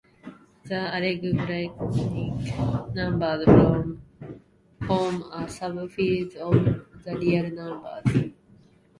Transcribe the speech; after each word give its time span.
The 0.65 0.75
algebraic 0.77 1.75
numbers 2.95 3.45
form 4.87 5.21
a 5.31 5.45
subfield 5.45 6.35
of 6.37 7.03
the 7.03 7.15
real 7.19 7.51
numbers. 7.51 8.31